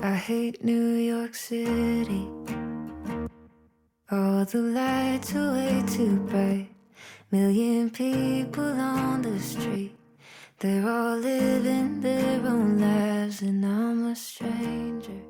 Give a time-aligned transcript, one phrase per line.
[0.00, 2.28] I hate New York City.
[4.12, 6.68] All the lights are way too bright.
[7.32, 9.96] Million people on the street.
[10.60, 15.20] They're all living their own lives, and I'm a stranger.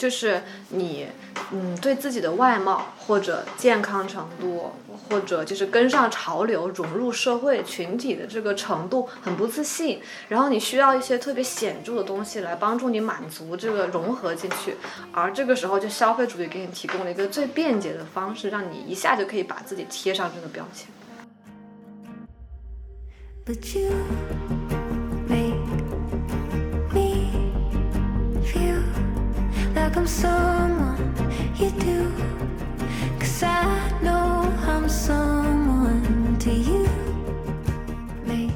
[0.00, 0.40] 就是
[0.70, 1.06] 你，
[1.52, 4.72] 嗯，对自己的外貌或者健康程度，
[5.06, 14.74] 或者就是跟上潮流、融入社会群体的这个程度很不自信，然后你需要一些特别显著的东西来帮助你满足这个融合进去，
[15.12, 20.88] 而这个时候就消费主义给你提供了一个最便捷的方式，让你一下就可以把自己贴上这个标签。
[23.44, 24.59] But you
[29.90, 30.96] like I'm someone
[31.58, 32.12] you do.
[33.18, 36.86] Cause I know I'm someone to you.
[38.24, 38.52] Make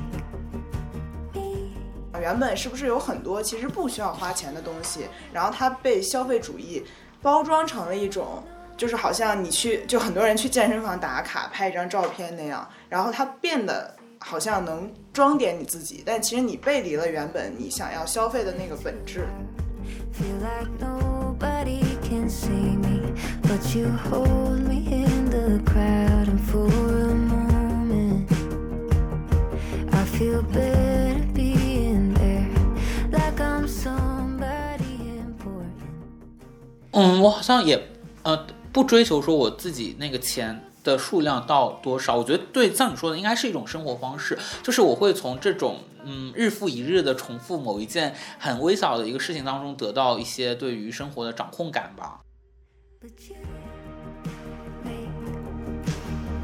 [1.34, 1.72] me
[2.20, 6.84] 原本是不是有很多其实不需要花钱的东西，然后它被消费主义
[7.20, 8.42] 包装成了一种，
[8.76, 19.26] 就是好像你去，就很多人去健身房打卡拍一张照片那样，然后它变得好像能装点你自己，但其实你背离了原本你想要消费的那个本质。
[20.14, 20.70] feel like
[21.34, 23.00] nobody can see me.
[23.42, 28.30] But you hold me in the crowd, and for a moment,
[29.92, 32.48] I feel better being there.
[33.10, 35.82] Like I'm somebody important.
[36.92, 37.80] 嗯，我好像也
[38.22, 52.20] 呃不追求说我自己那个钱的数量到多少，我觉得对像你说的，应该是一种生活方式，就是我会从这种嗯日复一日的重复某一件很微小的一个事情当中得到一些对于生活的掌控感吧。
[53.00, 53.36] But you
[54.84, 55.08] make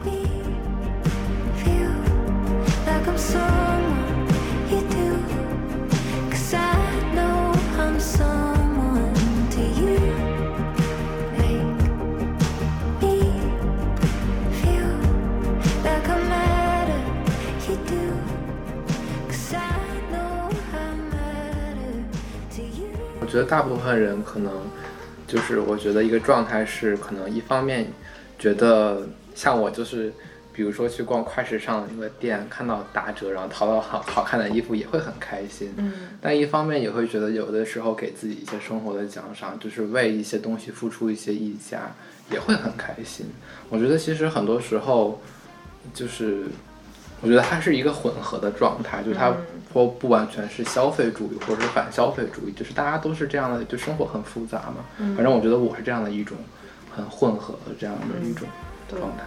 [0.05, 0.25] me
[1.63, 1.93] feel
[2.87, 4.27] like I'm someone
[4.71, 5.19] you do.
[6.31, 6.75] Cause I
[7.15, 8.40] know I'm someone
[23.31, 24.53] 觉得大部分人可能
[25.27, 27.87] 就是，我觉得一个状态是，可能一方面
[28.37, 30.13] 觉得像我就是，
[30.53, 35.73] 比如说去逛快时尚的那个店，看到打折，然后淘到好好看的衣服也会很开心。
[35.77, 41.95] 嗯，但一方面也会觉得有的时候给自己一些生活的奖赏，就是为一些东西付出一些溢价，
[42.33, 43.27] 也会很开心。
[43.69, 45.23] 我觉得其实很多时候
[45.95, 46.47] 就是，
[47.23, 49.33] 我觉得它是一个混合的状态，就是它
[49.73, 54.85] 不不完全是消费主义或者是反消费主义，就是大家都是这样的，就生活很复杂嘛。
[55.15, 56.37] 反正我觉得我是这样的一种
[56.95, 58.49] 很混合的这样的一种
[58.89, 59.25] 状态。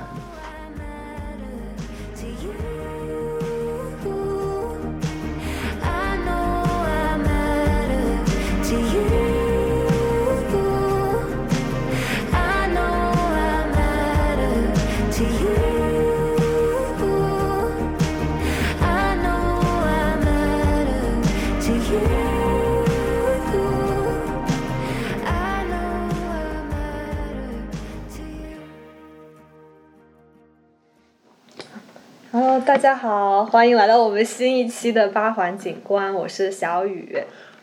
[32.83, 37.17] 家好，欢迎来到我们新一期的八环景观，我是小雨。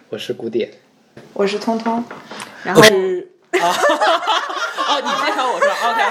[0.08, 0.70] 我是古典，
[1.34, 2.02] 我是通通，
[2.64, 3.68] 然后我是啊，
[4.88, 6.02] 哦， 你介绍我是吧？OK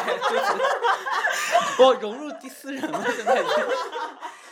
[1.79, 3.55] 我融入第四人了，现在已经。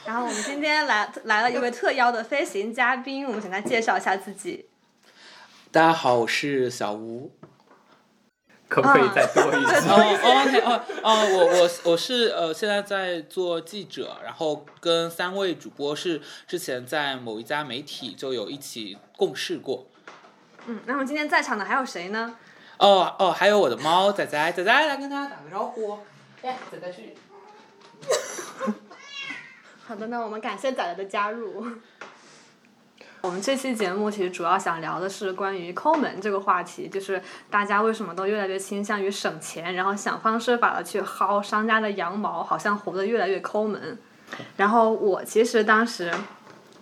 [0.08, 4.66] 然后我们今天来来了一位特邀的飞行嘉宾，我们请他介绍一下自己。
[5.72, 7.32] 大家好，我是小吴。
[8.70, 9.90] 可不可以再多一哦句？
[9.90, 19.88] 哦，OK，哦哦，我我我是呃，现在在做记者，然后跟三位主播是之前在某一家媒体就有一起共事过。
[20.66, 22.36] 嗯，那么今天在场的还有谁呢？
[22.78, 25.98] 哦哦，还有我的猫仔仔，仔仔来跟大家打个招呼。
[26.42, 27.16] 哎，仔仔去。
[29.88, 31.66] 好的，那我们感谢仔仔的加入。
[33.28, 43.98] 我们这期节目其实主要想聊的是关于抠门这个话题，就是大家为什么都越来越倾向于省钱，然后想方设法的去薅商家的羊毛，好像活得越来越抠门。
[44.56, 46.10] 然后我其实当时。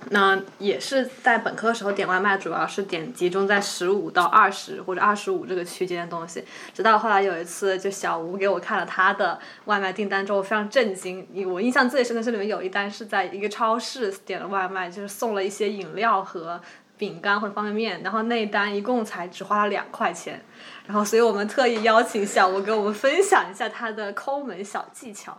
[0.09, 6.43] 那也是在本科的时候点外卖，主要是点集中在十五到二十或者二十五这个区间的东西。
[6.73, 11.27] 直到后来有一次，就小吴给我看了他的外卖订单之后，非常震惊。
[11.51, 16.61] 我印象最深的是里面有一单是在一个超市点了外卖，就是送了一些饮料和
[16.97, 20.41] 饼干或者方便面，然后那一单一共才只花了两块钱。
[20.85, 25.35] 然后，所以我们特意邀请小吴给我们分享一下他的抠门小技巧。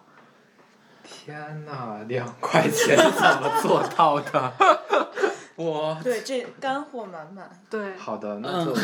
[1.06, 4.52] 天呐，两块钱怎么做到的？
[5.56, 8.76] 我，对，这干货满满，对，好的，那就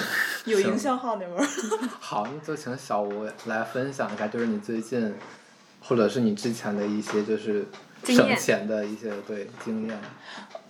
[0.46, 1.46] 有营销号那味儿。
[2.00, 5.14] 好，那就请小吴来分享一下，就是你最近，
[5.82, 7.66] 或者是你之前的一些就是
[8.04, 10.00] 省钱的一些对经验。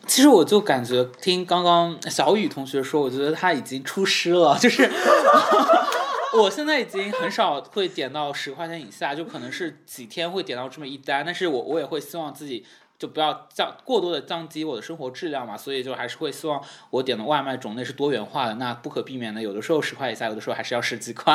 [0.04, 4.90] 其实我就感觉听刚刚小雨同学说，我觉得他已经出师了，就是
[6.34, 12.64] 我现在已经很少会点到十块钱以下，就可能是几天会点到这么一单，但是我我也会希望自己。
[12.98, 18.54] 就不要降过多的降低我的生活质量嘛，所以就还是会希望我点的外卖种类是多元化的。
[18.54, 21.34] 那不可避免的，有的时候十块以下，有的时候还是要十几块。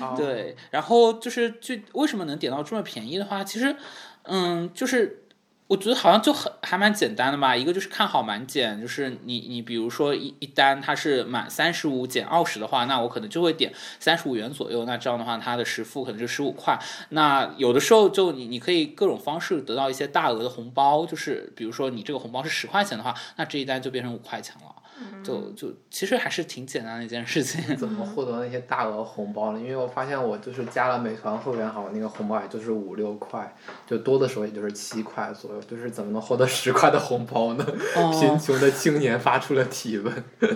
[0.00, 3.74] 哦对，然后就是就为什么能点到这么便宜的话，其实，
[4.22, 5.24] 嗯，就是
[5.68, 7.54] 我觉得好像就很还蛮简单的吧。
[7.54, 13.70] 一个就是看好满减，就是你你比如说一一单它是满三十五减二十的话，那我可能就会点
[14.00, 14.86] 三十五元左右。
[14.86, 16.78] 那这样的话，它的实付可能就十五块。
[17.10, 24.74] 那有的时候就你你可以各种方式得到一些大额的红包，就是比如说你这个红包是十块钱的话，那这一单就变成五块钱了。
[25.22, 27.76] 就就其实还是挺简单的一件事情。
[27.76, 29.58] 怎么获得那些大额红包呢？
[29.58, 33.54] 因为我发现我就是加了美团会员，好像那个红包也就是五六块，
[33.86, 35.60] 就多的时候也就是七块左右。
[35.62, 37.66] 就是怎么能获得十块的红包呢？
[37.96, 40.24] 哦贫穷的青年发出了提问。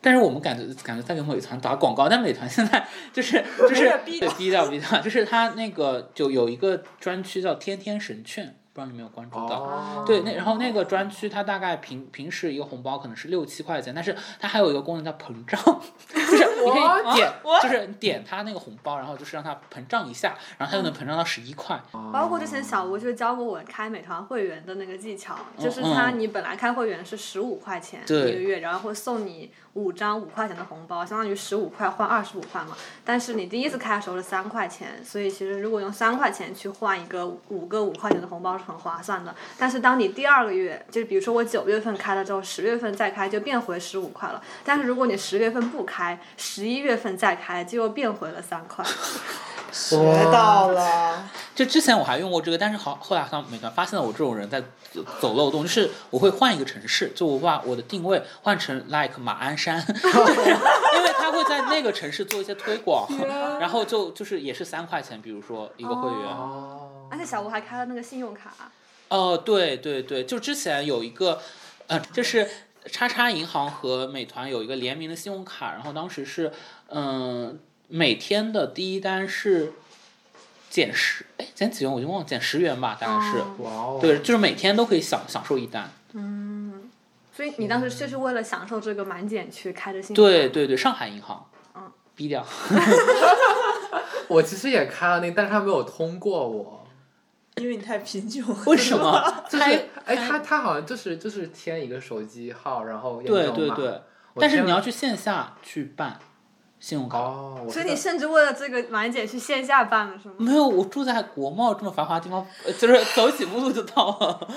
[0.00, 9.60] 但是我们感觉感觉在给美团打广告，但美团现在就是就是点逼对低调低调，就是它那个就有一个专区叫天天神券，不知道你有没有关注到？
[9.62, 15.58] 哦，对，那然后那个专区它大概平平时一个红包可能是六七块钱，但是它还有一个功能叫膨胀，
[16.12, 17.32] 就是你可以点，
[17.62, 21.80] 就是你点它那个红包，然后就是让它膨胀一下，然后它就能膨胀到十一块。
[22.12, 32.76] 包括之前小吴就教过我开美团会员的那个技巧，就是嗯他你本来开会员是十五块钱一个月，然后会送你五张五块钱的红包，相当于十五块换二十五块嘛。
[33.04, 39.34] 但是你第一次开的时候是三块钱，所以其实如果用三块钱去换一个五个五块钱的红包是很划算的。
[39.56, 44.42] 但是当你第二个月，就是比如说我九月份开了之后，十月份再开就变回十五块了。
[44.64, 48.84] 但是如果你十月份不开，十一月份再开就又变回了三块。
[49.72, 49.96] 学
[50.32, 54.58] 到了，就之前我还用过这个，但是好后来好像美团发现了我这种人在
[54.90, 59.76] 走走漏洞，就是我会换一个城市，就我把我的定位换成 like 马鞍山，
[60.96, 63.06] 因为他会在那个城市做一些推广，
[63.60, 66.26] 然后就就是也是三块钱，比如说一个会员。
[66.30, 68.52] 哦，而且小吴还开了那个信用卡。
[69.08, 71.40] 哦，对对对，就之前有一个，
[71.86, 72.48] 呃，就是
[72.86, 76.52] 叉叉银行和美团有一个联名的信用卡，然后当时是，
[76.88, 77.58] 嗯、
[77.88, 79.72] 每天的第一单是
[80.68, 83.38] 减十，哎，减几元我就忘了，减十元吧，大概是。
[83.38, 85.90] 哦哇哦，对，就是每天都可以享享受一单。
[86.12, 86.90] 嗯
[87.36, 90.32] 所以你当时就是为了享受这个满减去开的信用卡？
[90.32, 91.46] 对对对，上海银行。
[91.74, 91.92] 嗯。
[92.14, 92.44] 逼掉。
[94.28, 96.85] 我其实也开了那个，但是他没有通过我。
[97.56, 98.62] 因为你太贫穷了。
[98.66, 99.34] 为什么？
[99.48, 104.02] 就是开哎，他他好像就是就是填一个手机号，然后验对证码对对，
[104.38, 106.18] 但是你要去线下去办
[106.78, 107.18] 信用卡。
[107.18, 110.34] 哦，所以你甚至为了这个满减去线下办了是吗？
[110.38, 114.48] 没有，我住在国贸这么繁华的地方，呃就是走几步路就到了。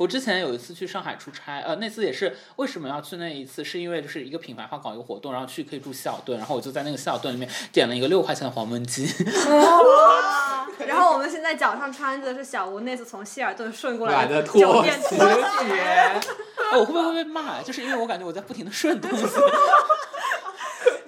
[0.00, 9.06] 我之前有一次去上海出差，呃，那次也是为什么要去那一次，是因为就是一个品牌方搞一个活动，然后去可以住希尔顿，然后我就在那个希尔顿里面点了一个六块钱的黄焖鸡。
[10.88, 15.78] 然后我们现在脚上穿着的是小吴那次从希尔顿顺过来买的酒拖店鞋拖鞋。
[15.78, 16.18] 哎，
[16.80, 17.60] 我会不会会被骂？
[17.60, 19.26] 就是因为我感觉我在不停的顺东西。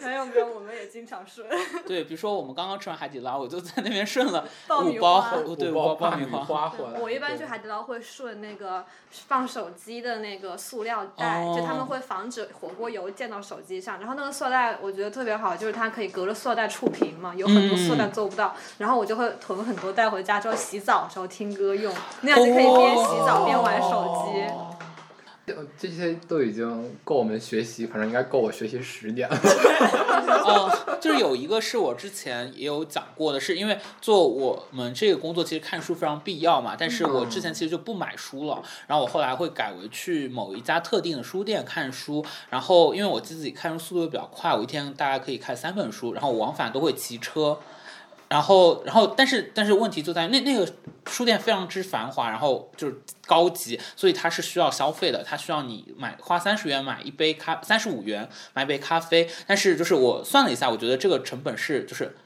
[0.04, 1.46] 没有没有，我们也经常顺。
[1.86, 6.68] 对，比如说我们刚刚吃完海底捞，我就在那边顺了 爆米五包花，对，五五包爆米爆米花。
[6.68, 7.00] 回来。
[7.00, 13.98] 我一般去海底捞会顺那个放手机的那个塑料袋，哦就他们会防止火锅油溅到手机上。
[13.98, 18.54] 然后那个塑料袋我觉得特别好，就是它可以隔着塑料袋触屏嘛，有很多塑料袋做不到。
[18.78, 21.92] 然后我就会囤很多带回家之后洗澡的时候听歌用，
[22.22, 24.42] 那样就可以边洗澡边玩手机。
[25.44, 29.36] 这这些都已经够我们学习，反正应该够我学习十年了。
[30.44, 36.76] 哦，就是有一个是我之前也有讲过的，是因为做我们这个工作，其实看书非常必要嘛。
[36.78, 42.24] 但是我之前其实就不买书了，然后我后来会改为去某一家特定的书店看书。
[42.48, 47.58] 然后因为我自己看书速度比较快，我一天大概可以看三本书，然后往返都会骑车。
[48.32, 50.66] 然后，然后，但是，但是问题就在那那个
[51.04, 59.28] 书店非常之繁华，然后就是高级，所以它是需要消费的，它需要你买花三十元买一杯咖，三十五元买一杯咖啡。
[59.46, 62.16] 但是就是我算了一下，我觉得这个成本是就是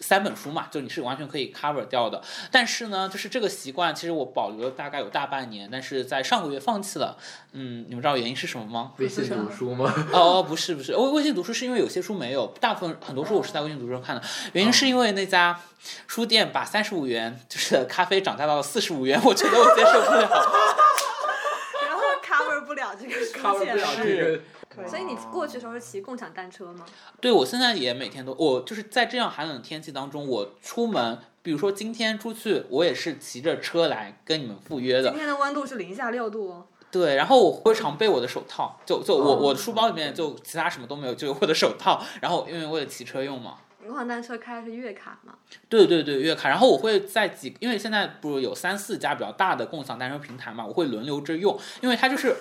[0.00, 2.22] 三本书嘛，就你是完全可以 cover 掉的。
[2.50, 7.16] 但是呢，就是这个习惯，其实我保留了大概有大半年，但是在上个月放弃了。
[7.52, 8.92] 嗯，你们知道原因是什么吗？
[8.98, 9.92] 微信读书吗？
[10.12, 14.22] 哦 哦，不是不是，微微信读书是因为有些书没有，大部分很多书我是在微信读书上看的。
[14.54, 15.60] 原因是因为那家
[16.06, 20.28] 书店把三十五元就是 咖啡涨价到了四十五元，我觉得我接受不了。
[21.86, 23.82] 然后 cover 不不了这个书 cover 不钱了。
[23.82, 24.40] 了这个。
[24.72, 26.86] 可以所以你过去的时候是骑共享单车吗？
[27.20, 35.18] 对我现在也每天都，我就是在这样寒冷的天气当中，我出门，比如说今天出去，我也是骑着车来跟你们赴约的今。
[35.18, 36.66] 天的温度是零下六度哦。
[36.92, 42.00] 对，然后我会常备我的手套，就就我哦我的书包里面就其他什么都没有，就有我的手套。
[42.22, 45.34] 然后因为为了骑车用嘛，共享单车开的是月卡嘛？
[45.68, 46.48] 对对对，月卡。
[46.48, 52.36] 然后我会在几，因为现在不是有三四家比较大的共享单车平台嘛，我会轮流着用，因为它就是。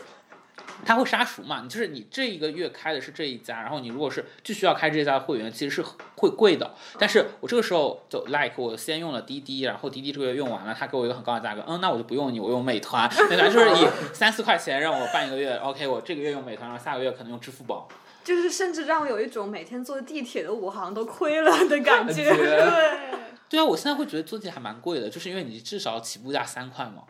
[0.85, 1.61] 它会杀熟嘛？
[1.61, 5.83] 你就是你这一个月开的是这一家，然后你如果是就需要开这家的会员，其实是
[6.15, 6.73] 会贵的。
[6.97, 17.87] 但是我这个时候就 like 我先用了滴滴，然后滴滴这个月用完了，他给我一个很高的价格，嗯，那我就不用你，我用美团， 美团就是以三四块钱让我办一个月，OK，我这个月用美团，然后下个月可能用支付宝。
[18.23, 22.25] 就是甚至让我有一种每天坐地铁的我好像都亏了的感觉。
[22.25, 23.19] 感觉对，
[23.49, 27.03] 对啊，我现在会觉得坐地铁还蛮贵的，就是因为你至少起步价三块嘛。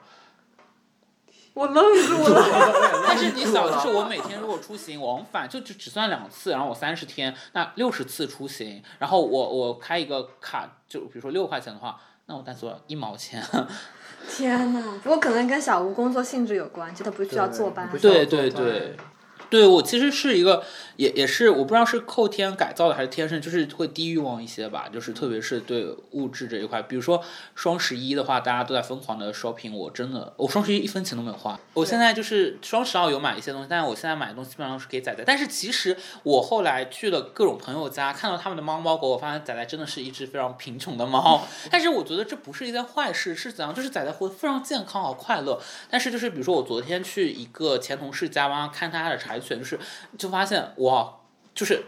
[1.59, 3.03] 我愣住了。
[3.05, 13.43] 但是你想，就是我每天如果出行往返，就只只算两次，然后我三十天，那六十次出行，然后我我开一个卡，就比如说六块钱的话，那我单做一毛钱。
[14.29, 17.97] 天呐，不过可能跟小吴工作性质有关系，他不需要坐班不。
[17.97, 18.95] 需要对对对，
[19.49, 20.63] 对我其实是一个，
[20.97, 27.23] 也也是我不知道是后天改造的还是天生，就是会低欲望一些吧，就是特别是对物质这一块，比如说
[27.55, 43.73] 双十一的话，大家都在疯狂的 shopping，我真的我双十一一分钱都没有花，我现在就是双十二有买一些东西，但是我现在买的东西基本上都是给仔仔，但是其实我后来去了各种朋友家，看到他们的猫猫狗，我发现仔仔真的是一只非常贫穷的猫， 但是我觉得这不是一件坏事，是怎样？
[43.73, 49.79] 就是仔仔活得非常健康和快乐，但是就是比如说我昨天去一个前同事家帮他看他的柴犬，就是
[50.17, 51.17] 就发现哇，
[51.55, 51.83] 就是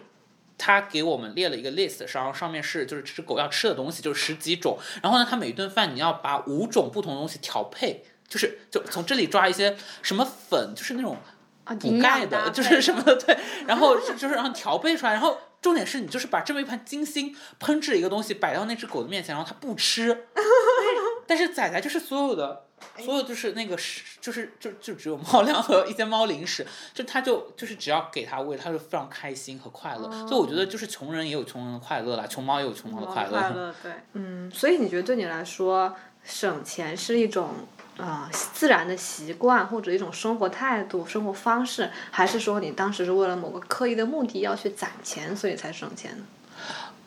[0.58, 8.06] 他给我们列了一个 list，然后上面是就是这只狗要吃的东西就是十几种，然后呢，它每一顿饭你要把五种不同的东西调配。
[8.32, 11.18] 就是就从这里抓一些什么粉，就是那种
[11.66, 20.28] 啊，补钙的，就是什么的，对，然后就就是让它调配出来，然后重点是你就是把这么一盘精心烹制的一个东西摆到那只狗的面前，然后它不吃，
[21.28, 22.68] 但是仔仔就是所有的。
[23.00, 30.10] 所有就是那个食，就是就就只有猫粮和一些猫零食，就它就就是只要给它喂，它就非常开心和快乐。
[30.28, 33.30] 所以我觉得就是穷人也有穷人的快乐啦，穷猫也有穷猫的快乐。
[33.30, 37.50] 快乐，对，嗯，所以你觉得对你来说，省钱是一种
[37.98, 46.24] 啊、呃自然的习惯，或者一种生活态度、生活方式，还是说你当时是为了某个刻意的目的要去攒钱，所以才省钱呢？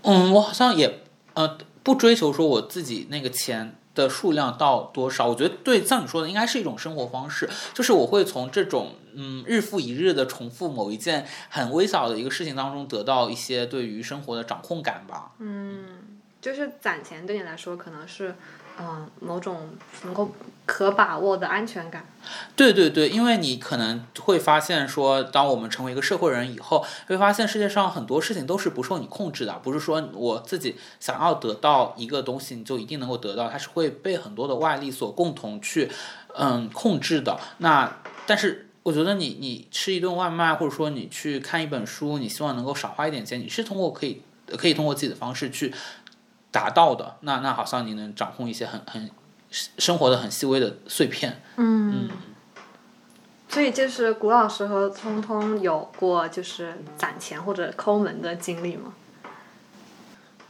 [0.02, 1.02] 嗯，我好像也
[1.34, 15.32] 呃不追求说我自己那个钱的数量到多少，我觉得对像你说的，应该是一种生活方式，就是我会从这种嗯日复一日的重复某一件很微小的一个事情当中得到一些对于生活的掌控感吧。
[15.38, 18.34] 嗯，就是攒钱对你来说可能是、
[18.76, 19.70] 呃某种
[20.04, 20.30] 能够
[20.66, 22.06] 可把握的安全感。
[22.56, 35.90] 对对对，因为你可能会发现说，当我们成为一个社会人以后，会发现世界上很多事情都是不受你控制的，不是说我自己想要得到一个东西，你就一定能够得到，它是会被很多的外力所共同去
[36.36, 37.38] 嗯控制的。
[37.58, 38.68] 那但是。
[38.84, 44.20] 我觉得你你吃一顿外卖，或者说你去看一本书，你希望能够少花一点钱，你是通过可以
[44.58, 45.72] 可以通过自己的方式去
[46.54, 47.16] 达到的。
[47.22, 49.10] 那那好像你能掌控一些很很
[49.50, 51.42] 生活的很细微的碎片。
[51.56, 52.08] 嗯，
[53.48, 58.94] 所以就是古老师和聪聪有过就是攒钱或者抠门的经历吗？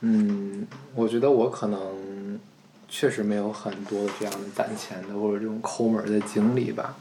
[0.00, 2.38] 嗯，我觉得我可能
[2.86, 6.94] 确实没有很多这样的攒钱的或者这种抠门儿的经历吧，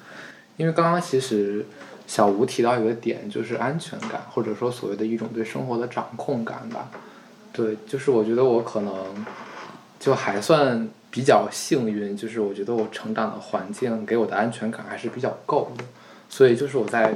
[0.56, 1.66] 因为刚刚其实
[2.08, 6.90] 小吴提到一个点，就是安全感，或者说所谓的一种对生活的掌控感吧。
[7.54, 8.94] 对，就是我觉得我可能
[10.00, 15.84] 就还算比较幸运，就是我觉得我成长的环境给我的安全感还是比较够的，
[16.28, 17.14] 所以就是我在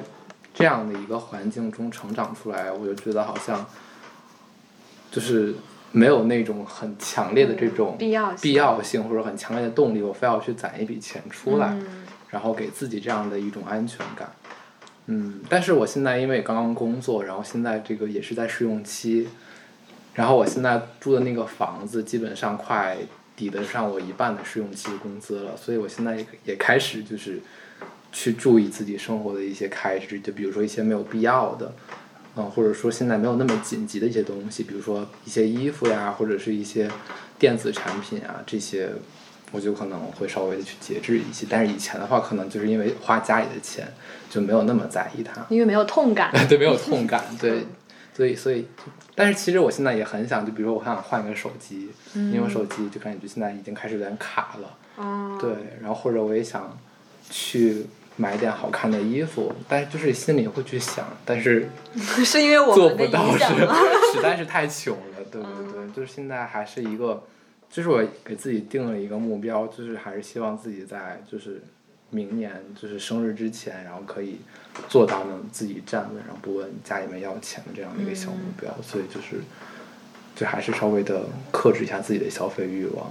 [0.53, 3.65] 这样的一个环境中成长出来，我就觉得好像
[5.11, 5.55] 就是
[5.91, 8.37] 没有那种很强烈的这种必要性。
[8.41, 12.03] 必要性或者很强烈的动力，我非要去攒一笔钱出来，嗯。
[12.29, 14.29] 然后给自己这样的一种安全感。
[15.05, 19.29] 嗯，但是我现在因为刚刚工作，然后现在这个也是在试用期，
[20.17, 22.97] 然后我现在住的那个房子基本上快
[23.35, 27.39] 抵得上我一半的试用期的工资了，所以我现在也也开始就是
[28.11, 31.71] 去注意自己生活的一些开支，就比如说一些没有必要的，
[32.35, 36.89] 嗯，或者说现在没有那么紧急的一些东西，比如说一些衣服呀，或者是一些
[37.37, 38.89] 电子产品啊这些。
[39.53, 43.87] 我就可能会稍微的去节制一些，但是以前的话，可能就是因为花家里的钱，
[44.29, 45.45] 就没有那么在意它。
[45.47, 46.29] 因为没有痛感。
[46.49, 47.65] 对，没有痛感，对，
[48.13, 48.67] 所以所以，
[49.19, 55.49] 但是其实我现在也很想，就比如说我很想换一个手机，因为我手机就感觉现在已经开始有点卡了，哦，对，
[55.81, 56.77] 然后或者我也想
[57.27, 63.39] 去买点好看的衣服，但是就是心里会去想，但是 是因为我做不到是？
[64.13, 65.71] 实在是太穷了，对对嗯。
[65.71, 67.23] 对，就是现在还是一个，
[67.71, 71.63] 就是我给自己定了一个目标，就是还是希望自己在就是
[72.09, 74.37] 明年就是生日之前，然后可以
[74.87, 79.41] 做到能自己站稳，然后不问家里面要钱的这样的一个小目标，所以就是
[80.35, 83.07] 就还是稍微的克制一下自己的消费欲望。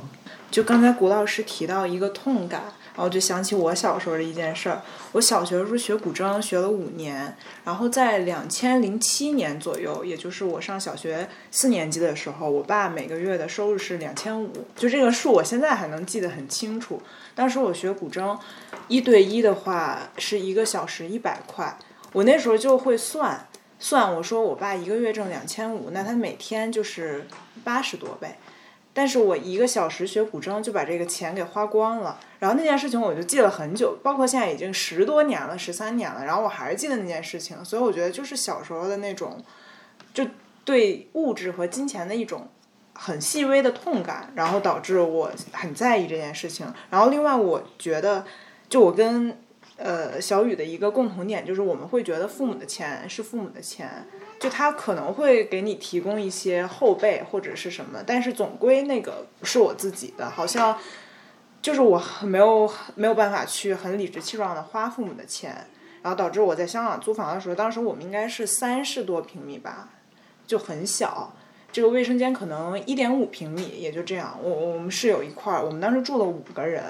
[0.50, 2.62] 就刚才谷老师提到一个痛感，
[2.96, 4.80] 然后就想起我小时候的一件事儿。
[5.12, 17.00] 我小学的时候学古筝，学了五年，然后在两千零七年左右，也就是我上小学四年级的时候，我爸每个月的收入是两千五，就这个数我现在还能记得很清楚。
[17.34, 18.38] 当时我学古筝，
[18.88, 21.78] 一对一的话是一个小时一百块，
[22.12, 23.46] 我那时候就会算
[23.78, 27.26] 算，我说我爸一个月挣两千五，那他每天就是
[27.62, 28.38] 八十多呗。
[28.98, 39.36] 但是我一个小时学古筝就把这个钱给花光了，然后那件事情我就记了很久，包括现在已经十多年了，十三年了，然后我还是记得那件事情，所以我觉得就是小时候的那种，
[40.14, 40.24] 就
[40.64, 42.48] 对物质和金钱的一种
[42.94, 46.66] 很细微的痛感，然后导致我很在意这件事情。
[46.88, 48.24] 然后另外我觉得，
[48.70, 49.36] 就我跟
[49.76, 54.06] 呃小雨的一个共同点就是，我们会觉得父母的钱是父母的钱。
[54.38, 60.76] 就他可能会给你提供一些后备或者是什么，但是总归那个不是我自己的，好像
[61.62, 65.66] 就是我没有没有办法去很理直气壮的花父母的钱，
[66.02, 69.88] 然后导致我在香港租房的时候，当时我们应该是三十多平米吧，
[70.46, 71.32] 就很小，
[71.72, 74.38] 这个卫生间可能一点五平米，也就这样。
[74.42, 76.84] 我我们室友一块儿，我们当时住了五个人。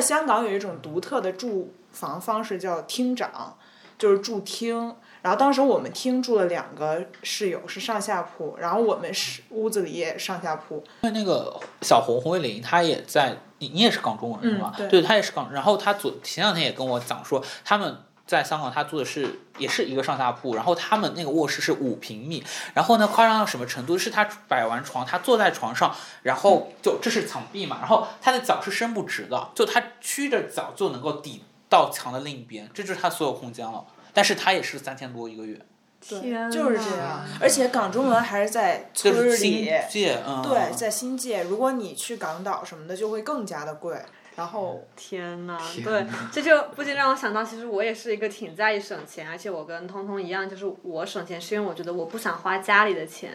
[0.00, 3.56] 香港有一种独特的住房方式叫厅长，
[3.96, 4.94] 就是住厅。
[5.22, 10.84] 然后当时我们厅住了两个室友，是上下铺，然后我们是屋子里也上下铺。
[11.00, 14.74] 因为那个小红红卫林，他也在，你你也是港中人是吗？
[14.76, 15.50] 嗯对他也是港。
[15.50, 17.96] 然后他昨前两天也跟我讲说，他们
[18.26, 23.96] 在香港他住的是也是一个上下铺，然后他们那个卧室是五平米，然后呢夸张到什么程度？
[23.96, 31.42] 是他摆完床，他坐在床上，然后就这是墙壁嘛，然后他的脚是伸不直的，就他屈着脚就能够抵
[31.74, 33.84] 到墙的另一边，这就是他所有空间了。
[34.12, 35.60] 但是他也是三千多一个月，
[36.00, 41.42] 天就是这样，而且港中文还是在就是新里，界，嗯，对，在新界。
[41.42, 44.00] 如果你去港岛什么的，就会更加的贵。
[44.36, 53.32] 然后 天呐，对，这就不禁让我想到，其实我也是一个挺在意省钱，而且我跟通通一样，就是我省钱是因为我觉得我不想花家里的钱，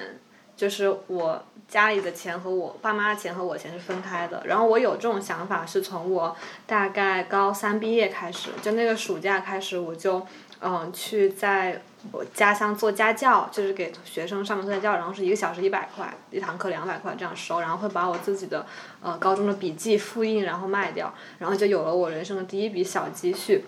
[0.60, 4.44] 就是我家里的钱和我爸妈的钱和我钱是分开的。
[4.46, 6.36] 然后我有这种想法是从我
[6.68, 10.22] 大概高三毕业开始，就那个暑假开始，我就
[10.60, 18.66] 嗯去在我家乡做家教，就是给学生上门做家教，然后是一个小时一百块，一堂课两百块这样收，然后会把我自己的
[19.02, 23.64] 呃高中的笔记复印然后卖掉，然后就有了我人生的第一笔小积蓄。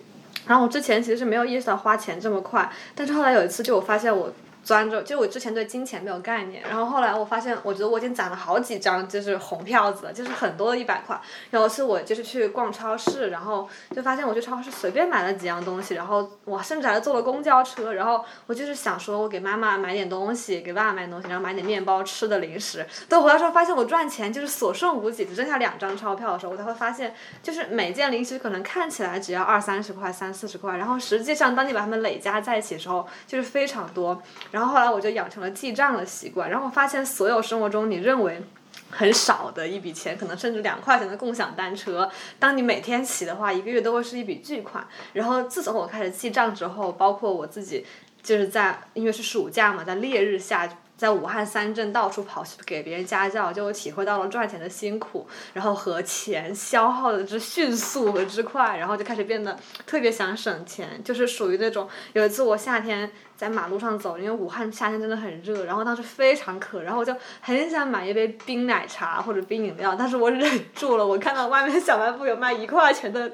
[0.46, 4.34] 然后我之前其实是没有意识到花钱这么快，但是后来有一次就我发现我。
[4.64, 11.20] 钻着，就我之前对金钱没有概念，然后后来我发现，我觉得我已经攒了好几张就是红票子了，就是很多的一百块。
[11.50, 22.86] 有一次我就是去逛超市，然后就发现我去超市随便买了几样东西，然后我甚至还坐了公交车，然后我就是想说我给妈妈买点东西，给爸爸买东西，然后买点面包吃的零食。
[23.10, 34.22] 等回来之后发现我赚钱就是所剩无几，只剩下两张钞票的时候，我才会发现，就是每件零食可能看起来只要二三十块、三四十块，然后实际上当你把它们累加在一起的时候，就是非常多。
[34.52, 38.42] 然后后来我就养成了记账的习惯，然后我发现所有生活中你认为
[38.90, 44.86] 很少的一笔钱，可能甚至两块钱的共享单车，当你每天骑的话，一个月都会是一笔巨款。
[45.14, 47.86] 然后自从我开始记账之后，包括我自己
[48.22, 50.70] 就是在因为是暑假嘛，在烈日下。
[51.02, 73.32] 在武汉三镇到处跑去给别人家教，就体会到了赚钱的辛苦，然后和钱消耗的之迅速和之快，然后就开始变得特别想省钱，就是属于那种有一次我夏天在马路上走，因为武汉夏天真的很热，然后当时非常渴，然后我就很想买一杯冰奶茶或者冰饮料，但是我忍住了，我看到外面小卖部有卖一块钱的，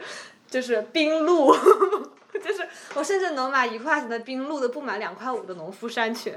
[0.50, 1.54] 就是冰露。
[2.38, 2.62] 就是
[2.94, 6.36] 我甚至能买一块钱的冰露都不买两块五的农夫山泉，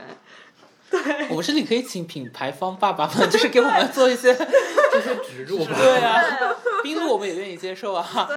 [1.29, 4.35] 我们甚至可以请品牌方爸爸们， 就是给我们做一些
[4.93, 6.23] 这些植入吧，对啊，
[6.83, 8.29] 冰露我们也愿意接受啊。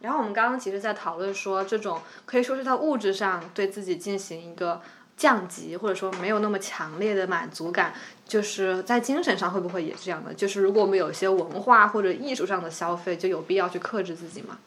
[0.00, 4.80] 然后我们刚刚其实，在讨论说，这种可以说是在物质上对自己进行一个
[5.16, 7.92] 降级，或者说没有那么强烈的满足感，
[8.26, 10.32] 就是在精神上会不会也这样的？
[10.32, 14.58] 就是如果我们有一些文化或者艺术上的消费，就有必要去克制自己吗？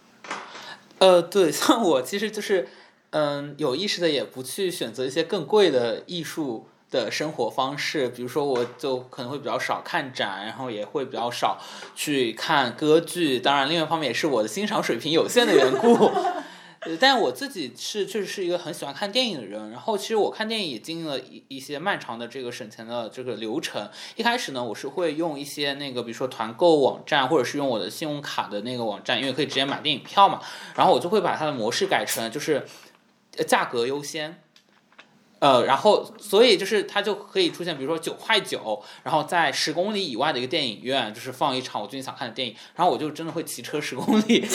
[0.99, 2.69] 呃，对，像我其实就是，
[3.10, 11.60] 嗯，有意识的也不去选择一些更贵的艺术的生活方式，比如说我就可能会比较少看展，然后也会比较少
[11.95, 13.39] 去看歌剧。
[13.39, 16.12] 当然，另外一方面也是我的欣赏水平有限的缘故。
[16.86, 23.89] 呃但我自己是确实是一个很喜欢看电影的人，然后其实我看电影也经历了一一些漫长的这个省钱的这个流程。
[24.17, 30.41] 一开始呢，我是会用一些那个比如说团购网站，或者是用我的信用卡的那个网站，因为可以直接买电影票嘛。
[30.75, 32.65] 然后我就会把它的模式改成就是
[33.38, 34.42] 呃价格优先。
[35.43, 44.47] 呃，然后所以就是它就可以出现，比如说九块九，然后在十公里以外的一个电影院，就是放一场我最近想看的电影，然后我就真的会骑车十公里。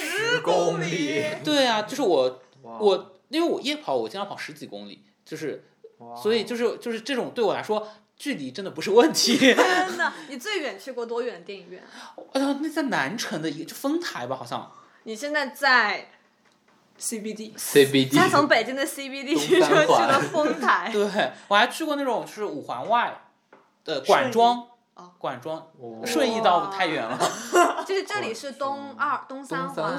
[0.00, 5.64] 十公里，对啊，就是我我因为我夜跑，我经常跑十几公里，就是
[6.20, 9.36] 所以就是就是这种对我来说距离真的不是问题。
[9.36, 11.82] 真的， 你最远去过多远的电影院？
[12.32, 14.70] 哎呀，那在南城的一个就丰台吧，好像。
[15.04, 16.10] 你现在在，
[17.00, 20.90] CBD，CBD，他从北京的 CBD 东去就去了丰台。
[20.92, 23.22] 对，我还去过那种就是五环外
[23.84, 24.66] 的管庄。
[24.94, 25.56] 哦，管庄。
[25.78, 26.02] 哦。
[26.04, 27.18] 顺义到太远了。
[27.86, 29.98] 就是 这里是东二东三环，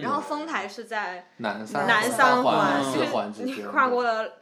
[0.00, 4.34] 然后丰台是在南三南三环、环之你间，跨过了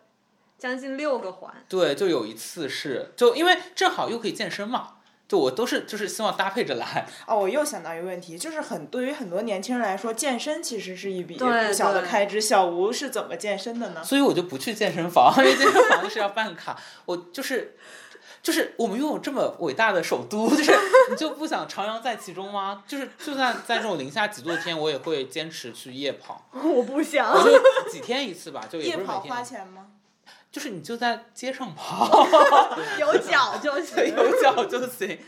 [0.59, 1.54] 将近六个环。
[1.66, 4.95] 对，就有一次是就因为正好又可以健身嘛，
[5.28, 7.06] 就我都是就是希望搭配着来。
[7.26, 12.40] 哦，我又想到一个问题，就是很对于很多年轻人来说，健身其实是一笔不小的开支。
[12.40, 14.04] 小吴是怎么健身的呢？
[14.04, 16.78] 所以我就不去健身房，因为健身房是要办卡。
[17.06, 17.76] 我就是
[18.40, 20.72] 就是我们拥有这么伟大的首都，就是
[21.10, 22.84] 你就不想徜徉在其中吗？
[22.86, 29.34] 就是就算在这种零下几度的天，我也会坚持去夜跑，我不想我就几天一次吧，就也不是每天。
[29.34, 29.86] 花钱吗？
[30.57, 32.27] 就是你就在街上跑，
[32.99, 34.07] 有脚就行。
[34.07, 35.19] 有脚就行。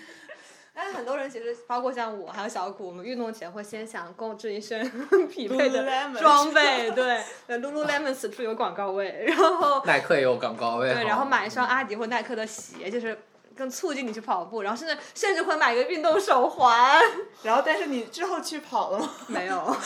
[0.73, 4.91] 但是很多人其实，包括像我还有小谷，我们运动前会先想购置一身
[5.29, 5.85] 匹配的
[6.19, 13.21] 装备，对对，Lululemon 此处有广告位，然后 耐克也有广告位，对，然后买一双阿迪或耐克的鞋，就是
[13.55, 16.99] 更促进你去跑步，然后甚至甚至会买一个运动手环。
[17.43, 19.11] 然后，但是你之后去跑了吗？
[19.27, 19.77] 没有，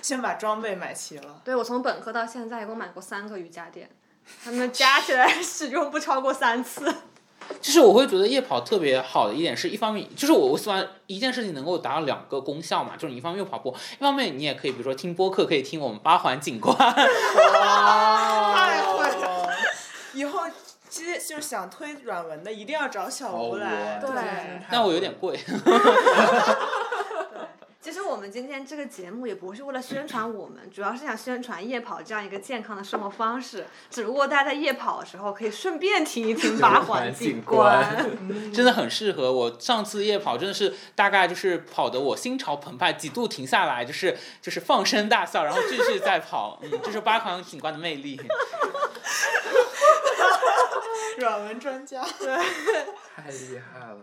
[0.00, 1.42] 先把装备买齐了。
[1.44, 3.90] 对我从本科到现在一共买过三个瑜伽垫，
[4.44, 6.94] 他们加起来 始终不超过三次。
[7.60, 16.76] 就是我会觉得夜跑特别好的一点是，一方面就是我我喜欢一件事情能够达到两个功效嘛，就是你一方面又跑步，一方面你也可以比如说听播客，可以听我们八环景观。
[16.76, 17.06] 太
[18.82, 19.48] 会了！
[20.12, 20.40] 以后
[20.88, 24.00] 其实就是想推软文的，一定要找小吴来。
[24.02, 24.10] 哦对
[24.68, 25.38] 但我有点贵。
[27.86, 33.64] 其实我们今天这个节目也不是为了宣传我们，主要是想宣传夜跑这样一个健康的生活方式。
[33.88, 38.10] 只不过大家在夜跑的时候可以顺便听一听八环景观。
[38.52, 39.56] 真的很适合我。
[39.60, 46.58] 上次夜跑真的是大概就是跑得我心潮澎湃，几度停下来，就是就是放声大笑，然后继续再跑。
[46.64, 48.20] 嗯，这是八环景观的魅力。
[51.18, 52.04] 软文专家。
[52.18, 52.34] 对
[53.14, 53.98] 太厉害了。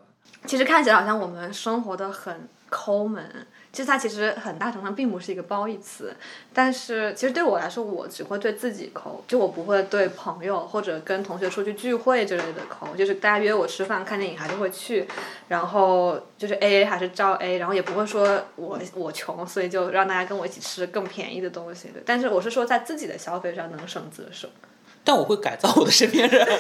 [0.46, 6.16] 其实看起来好像我们生活的很抠门，其实它其实很大程度上并不是一个褒义词。
[6.54, 12.96] 但是其实对我来说，我只会对自己抠，就我不会对朋友或者跟同学出去聚会之类的抠。
[12.96, 15.08] 就是大家约我吃饭、看电影还是会去，
[15.48, 21.90] 然后就是 A A 还是照 A，然后也不会说我我穷，所以就让大家跟我一起吃更便宜的东西。
[21.90, 24.50] 对，但是我是说在自己的消费上能省则省。
[25.04, 26.48] 但我会改造我的身边人。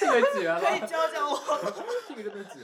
[0.00, 1.40] 这个绝了， 可以教教我。
[2.08, 2.60] 这个真的绝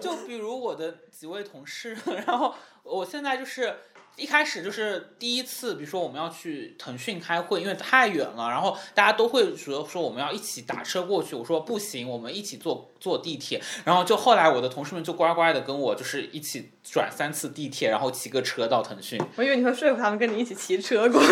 [0.00, 3.76] 就比如我的几位同事，然后我现在就是
[4.16, 21.28] 一开始就是第一次，比如说我们要去腾讯开会，因为太远了，然后大家都会说说我们要一起打车过去，我说不行，我们一起坐坐地铁，然后就后来我的同事们就乖乖的跟我就是一起转三次地铁，然后骑个车到腾讯，我以为你会说服他们跟你一起骑车过去。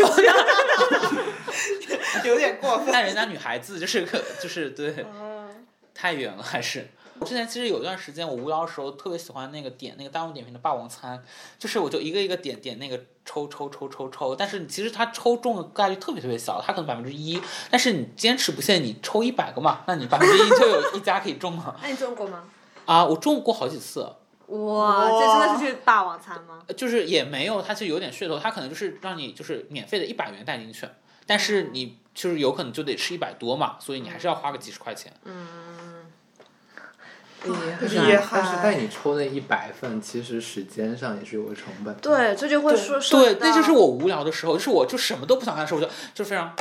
[2.24, 2.88] 有点过分。
[2.92, 5.04] 但人家女孩子就是个就是对。
[5.92, 6.88] 太远了，还是。
[7.20, 11.22] 我之前其实有一段时间，我无聊的时候特别喜欢那个点那个大众点评的霸王餐，
[11.58, 22.44] 就是我就一个一个点点那个抽抽抽抽抽，但是其实它抽中的概率特别特别小，它可能百分之一，但是你坚持不懈，你抽一百个嘛，那你百分之一就有一家可以中了 那你中过吗？
[22.84, 23.04] 啊！
[23.04, 24.06] 我中过好几次，
[24.48, 26.62] 哇，这真的是去霸王餐吗？
[26.76, 30.86] 就是也没有，它是有点噱头，它可能就是让你就是免费的一百元带进去，
[31.26, 35.12] 但是你就是有可能就得吃一百多嘛，所以你还是要花个几十块钱。
[37.80, 42.00] 但是厉害但是带你抽那一百份，其实时间上也是有个成本的。
[42.00, 46.54] 对，这就会说对，那就是我无聊的时候，就是我就什么都不想干的时候，我就就非常。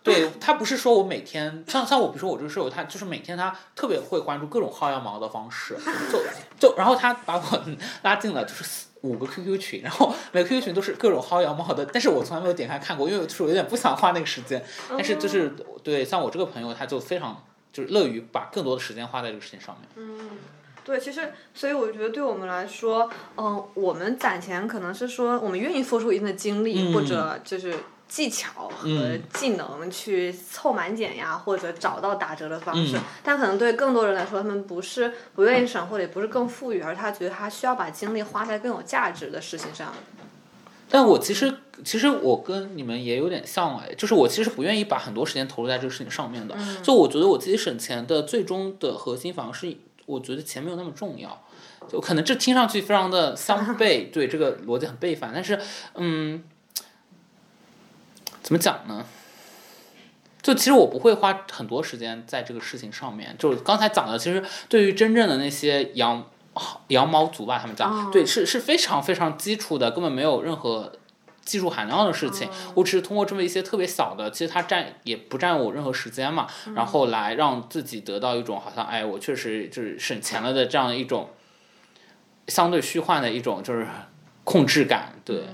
[0.00, 5.76] 对他不是说我每天像像我，比如说我这个室友，他就是每天他特别会关注各种薅羊毛的方式，
[6.10, 6.22] 就
[6.58, 7.64] 就然后他把我
[8.02, 14.64] 拉进了就是四五个 QQ 群，然后每个 QQ 群都是各种薅羊毛的，但是我从来没有点开看过，因为就是我有点不想花那个时间。
[14.88, 17.44] 但是就是对像我这个朋友，他就非常
[17.78, 19.88] 就是乐于把更多的时间花在这个事情上面。
[19.96, 20.30] 嗯
[20.84, 27.74] 对，其实所以我觉得对我们来说，嗯、我们攒钱可能是说我们愿意付出一定的精力、嗯或者就是
[28.08, 32.96] 技巧和嗯技能去凑满减呀，或者找到打折的方式。
[32.96, 39.92] 嗯但可能对更多人来说，他们不是不愿意省，或者也不是更富裕，而是他觉得他需要把精力花在更有价值的事情上。
[40.88, 46.56] 但我其实其实我跟你们也有点像哎，就是我其实不愿意把很多时间投入在这个事情上面的。
[46.82, 51.44] 就我觉得我自己省钱的最终的核心反而是，我觉得钱没有那么重要。
[51.88, 55.58] 就可能这听上去非常的相 悖，对这个逻辑很背反，但是
[55.94, 56.42] 嗯，
[58.42, 59.06] 怎么讲呢？
[60.42, 63.34] 就其实我不会花很多时间在这个事情上面。
[63.38, 66.24] 就是刚才讲的，其实对于真正的那些羊
[66.88, 70.92] 羊毛族吧，他们讲，对，是是非常非常基础的，根本没有任何
[71.48, 72.48] 技术含量的事情。
[72.74, 81.30] 我只是通过这么一些特别小的，其实它占也不占我任何时间嘛，然后来让自己得到一种好像哎，我确实就是省钱了的这样一种
[82.48, 83.86] 相对虚幻的一种就是
[84.44, 85.44] 控制感，对。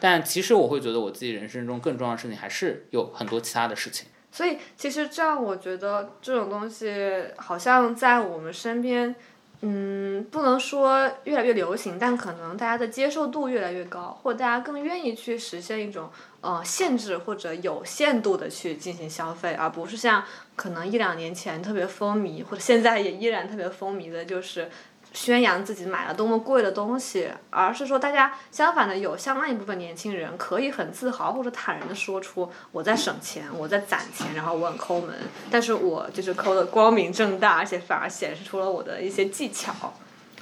[0.00, 4.08] 但其实我会觉得我自己人生中更重要的事情还是有很多其他的事情。
[4.32, 6.90] 所以其实这样，我觉得这种东西
[7.36, 9.14] 好像在我们身边，
[9.64, 20.24] 嗯，不能说越来越流行，但可能大家的接受度越来越高，或大家更愿意去实现一种呃限制或者有限度的去进行消费，而不是像
[20.56, 24.68] 可能一两年前特别风靡，或者现在也依然特别风靡的，就是。
[25.12, 35.14] 宣扬自己买了多么贵的东西，而是说大家相反的有相当一部分年轻人可以很自豪或者坦然的说出我在省钱，我在攒钱，然后我很抠门，
[35.50, 39.72] 但是我就是抠的光明正大，而且反而显示出了我的一些技巧。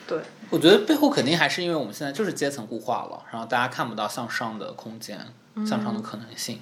[0.06, 0.18] 对，
[0.50, 5.18] 我觉得背后肯定还是因为我们现在就是阶层固化了，然后大家看不到向上的空间、
[5.64, 6.60] 向上的可能性。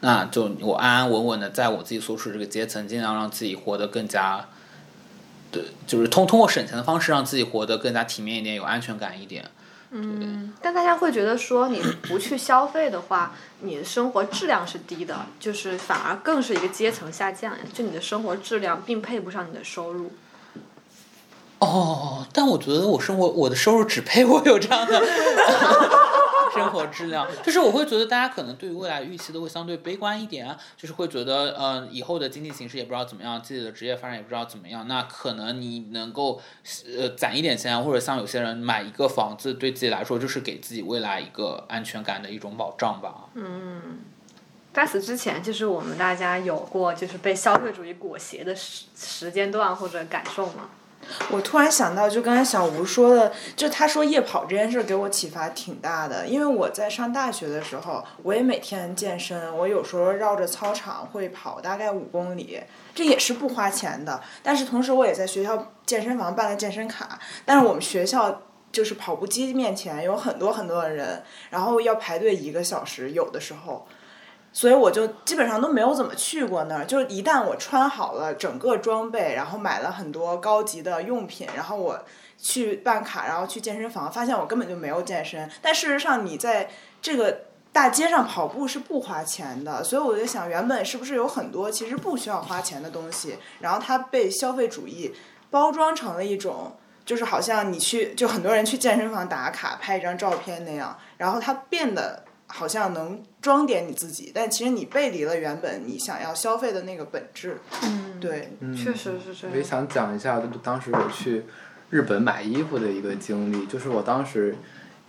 [0.00, 4.46] 那就我安安稳稳的在我自己所处这个阶层，尽量让自己活得更加，
[5.50, 9.50] 对，就是通通过省钱的方式让自己活得更加体面一点，有安全感一点。
[9.92, 20.12] 嗯但大家会觉得说你不去消费的话，你的生活质量是低的，就是反而更是一个阶层下降呀，就你的生活质量并配不上你的收入。
[21.58, 25.02] 哦，但我觉得我生活我的收入只配我有这样的
[26.54, 36.40] 生活质量，就是我会觉得大家可能对于未来预期都会相对悲观一点，就是会觉得呃以后的经济形势也不知道怎么样，自己的职业发展也不知道怎么样，那可能你能够
[36.96, 43.28] 呃攒一点钱，或者像有些人买一个房子，对自己来说就是给自己未来一个安全感的一种保障吧。
[43.34, 44.00] 嗯
[44.72, 50.68] 在此之前，就是我们大家有过就是被消费主义裹挟的时时间段或者感受吗？
[51.30, 56.26] 我突然想到，就刚才小吴说的，就他说夜跑这件事给我启发挺大的。
[56.26, 62.60] 因为我在上大学的时候，我也每天健身，我有时候绕着操场会跑大概五公里，
[62.94, 64.20] 这也是不花钱的。
[64.42, 68.42] 但是同时，我也在学校健身房办了健身卡，但是我们学校。
[68.72, 73.84] 就是跑步机面前有很多很多的人，然后要排队一个小时，有的时候，
[74.52, 76.84] 所以我就基本上都没有怎么去过那儿。
[76.84, 81.98] 就是一旦我穿好了整个装备，然后买了很多高级的用品，然后我
[82.36, 85.50] 去办卡，然后去健身房，发现我根本就没有健身。
[85.62, 86.68] 但事实上，你在
[87.00, 95.14] 这个大街上跑步是不花钱的，所以我就想，原本是不是有很多其实不需要花钱的东西，然后它被消费主义
[95.50, 96.76] 包装成了一种。
[97.02, 107.58] 就是好像你去，就很多人去健身房打卡拍一张照片那样，然后它变得好像能装点你自己，但其实你背离了原本你想要消费的那个本质。
[107.82, 109.62] 嗯，对，确实是这样我也。
[109.62, 111.44] 想讲一下，就当时我去
[111.88, 114.54] 日本买衣服的一个经历，就是我当时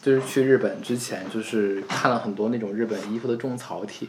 [0.02, 4.08] 就是去日本之前，就是看了很多那种日本衣服的种草帖，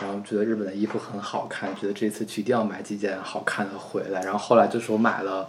[0.00, 4.22] 然后觉得日本的衣服很好看，觉得这次去一定要买几件好看的回来。
[4.22, 5.48] 然后后来就是我买了，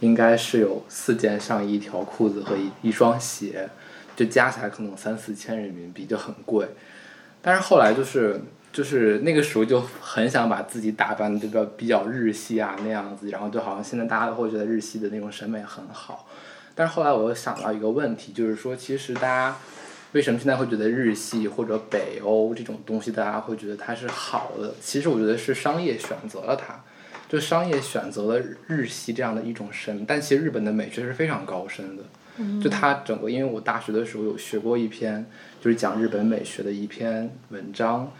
[0.00, 3.68] 应该是有四件上衣、一条裤子和一一双鞋，
[4.14, 6.68] 就加起来可能三四千人民币，就很贵。
[7.44, 8.40] 但是后来就是
[8.72, 16.26] 就是那个时候就很想把自己打扮的比较比较日系啊那样子，然后就好像现在大家都会觉得日系的那种审美很好。
[16.74, 19.56] 但是后来我又想到一个问题，就是说其实大家
[20.12, 24.74] 为什么现在会觉得日系或者北欧这种东西大家会觉得它是好的？
[24.80, 26.80] 其实我觉得是商业选择了它。
[27.28, 32.02] 就商业选择了日系这样的一种审美，但其实日本的美学是非常高深的。
[32.60, 35.24] 就它整个，因为我大学的时候有学过一篇，
[35.64, 38.12] 就是讲日本美学的一篇文章，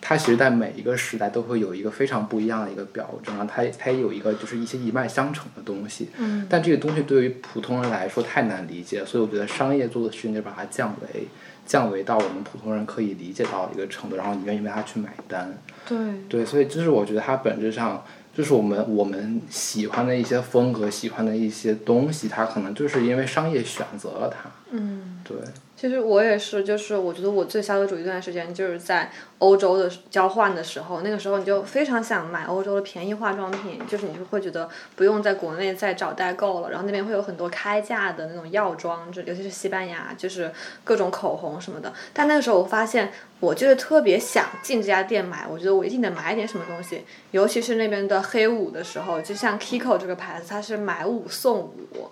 [0.00, 6.10] 它其实在每一个时代都会有一个非常不一样的一个表征，然后它它也有一个就是一些一脉相承的东西。
[6.18, 6.46] 嗯。
[6.48, 11.26] 但这个东西对于普通人来说太难理解，所以我觉得商业做的事情就把它降维，
[11.66, 15.52] 降维到我们普通人可以理解到一个程度，然后你愿意为它去买单。
[15.88, 15.98] 对。
[16.28, 24.48] 对，所以就是我觉得它本质上就是我们我们喜欢的一些风格，喜欢的一些东西，它可能就是因为商业选择了它。
[24.70, 25.36] 嗯，对，
[25.76, 40.50] 其实我也是，就是我觉得我最消费主义这段时间就是在欧洲的交换的时候，那个时候你就非常想买欧洲的便宜化妆品，就是你就会觉得不用在国内再找代购了，然后那边会有很多开价的那种药妆，就尤其是西班牙，就是
[40.84, 41.92] 各种口红什么的。
[42.12, 52.08] 但那个时候我发现，我就是特别想进这家店买，我觉得我一定得买点什么东西，尤其是那边的黑五的时候，就像 Kiko 这个牌子，它是买五送五。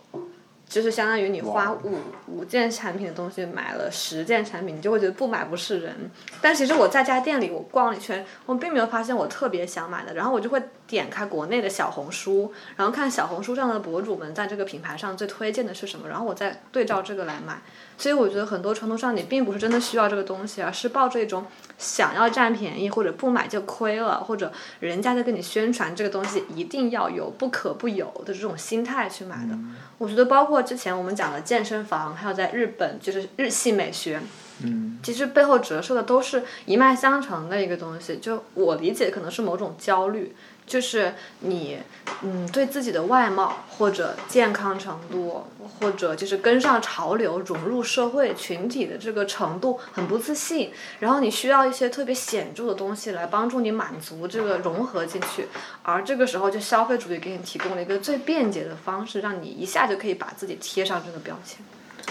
[0.72, 6.10] 就是相当于你花五五件产品的东西买了十件产品，你就会觉得不买不是人。
[6.40, 17.60] 但其实我在家店里我逛了一圈，我并没有发现我特别想买的，然后我就会点开国内的小红书，然后看小红书上的博主们在这个品牌上最推荐的是什么，然后我再对照这个来买。
[17.98, 21.44] 所以我觉得很多程度上你并不是真的需要这个东西，而是抱着一种
[21.82, 29.58] 想要占便宜或者不买就亏了，或者人家在跟你宣传这个东西一定要有不可不有的这种心态去买的。
[29.98, 34.20] 我觉得包括之前我们讲的健身房，还有在日本就是日系美学，
[34.62, 38.18] 嗯，其实背后折射的都是一脉相承的一个东西。
[38.18, 40.34] 就我理解，可能是某种焦虑。
[40.72, 41.76] 就是你，
[42.22, 45.44] 嗯，对自己的外貌或者健康程度，
[45.78, 55.46] 或者就是跟上潮流、融入社会群体的这个程度很不自信，然后你需要一些特别显著的东西来帮助你满足这个融合进去，
[55.82, 61.58] 而这个时候就消费主义给你提供了一个最便捷的方式，让你一下就可以把自己贴上这个标签。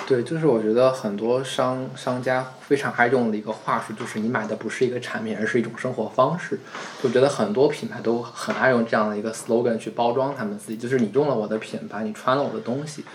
[0.08, 6.60] 对，就是我觉得很多商商家非常爱用的一个话术，就是你买的不是一个产品，而是一种生活方式。
[7.02, 13.06] 我觉得很多品牌都很爱用这样的一个 slogan 去包装他们自己，就是你用了我的品牌，你穿了我的东西，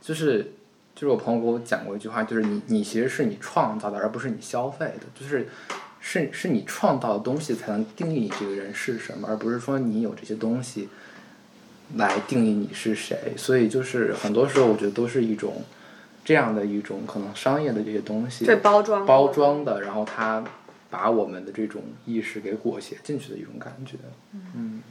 [0.00, 0.52] 就是
[0.94, 5.48] 就是我朋友给我讲过一句话，就是你你其实是你创造的，而不是你消费的，就是
[6.00, 10.88] 是是你创造的东西才能定义你这个人是什么，而不是说你有这些东西
[11.96, 13.34] 来定义你是谁。
[13.36, 15.62] 所以就是很多时候我觉得都是一种。
[16.24, 20.42] 这样的一种可能商业的这些东西，对包装包装的，然后它
[20.88, 23.96] 把我们的这种意识给裹挟进去的一种感觉，
[24.54, 24.82] 嗯，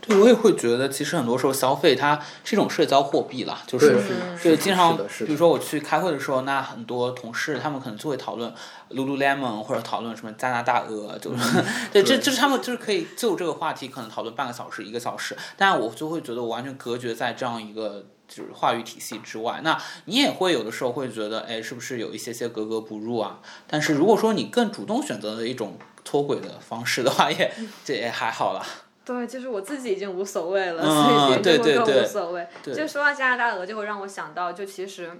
[0.00, 3.96] 对我也会觉得，其实很多时候消费它是一种社交货币啦，就是
[4.42, 8.52] 对经常，比如说我去开会的时候，那很多同事他们可能就会讨论
[8.90, 18.04] Lululemon 或者讨论什么加拿大鹅，就是 对，这就是他们就是可以就这个话题可能讨论半个小时一个小时，但我就会觉得我完全隔绝在这样一个。
[18.28, 23.40] 就是话语体系之外，那你也会有的时候会觉得，哎，是不是有一些些格格不入啊？
[23.66, 27.50] 但是如果说你更主动选择的一种脱轨的方式的话，也
[27.84, 28.64] 这也还好啦。
[29.04, 32.46] 对，就是我自己已经无所谓了，所以别人更无所谓。
[32.62, 35.10] 就说到加拿大鹅，就会让我想到，就其实。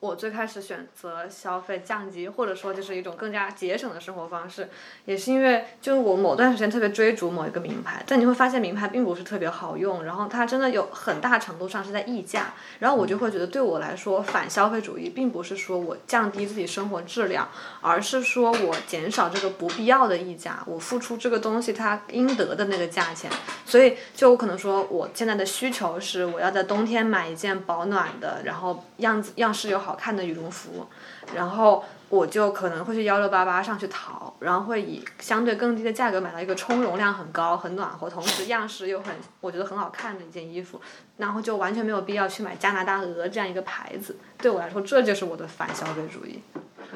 [0.00, 4.68] 我最开始选择消费降级，或者说就是一种更加节省的生活方式，
[5.06, 17.48] 也是因为就是我某段时间特别追逐某一个名牌，但你会发现名牌并不是特别好用，然后它真的有很大程度上是在溢价，然后我就会觉得对我来说反消费主义并不是说我降低自己生活质量，
[17.80, 23.28] 而是说我减少这个不必要的溢价，我付出这个东西它应得的那个价钱，
[23.66, 29.87] 所以就我可能说我现在的需求是我要在冬天买一件保暖的，然后样子样式又好。
[29.88, 30.86] 好看的羽绒服，
[31.34, 40.78] 然后我就可能会去幺六八八上去淘，然后会以相对更低的价格买到一个充绒量很高、很暖和，同时样式又很我觉得很好看的一件衣服，
[41.16, 44.18] 然后就完全没有必要去买加拿大鹅这样一个牌子。
[44.36, 46.42] 对我来说，这就是我的反消费主义。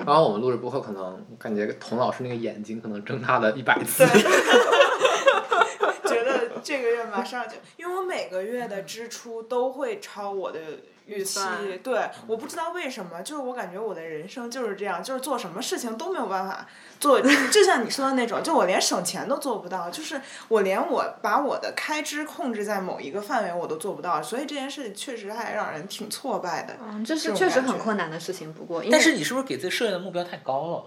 [0.04, 4.04] 然后我们录着播客，可能感觉童老师那个眼睛可能睁大了一百次。
[6.04, 10.60] 觉得这个月马上就，因为我每个月的支出都会超我的。
[11.06, 11.40] 预期
[11.82, 16.66] 对，我不知道为什么，就是我感觉我的人生就是这样，就是做什么事情都没有办法
[17.00, 26.76] 做，就像你说的那种，就我连省钱都做不到，就是我连我把我的开支控制在某一个范围我都做不到，所以这件事情确实还让人挺挫败的。
[26.82, 30.84] 嗯，这是确实很困难的事情，不过，但是你是不是给自己设定的目标太高了？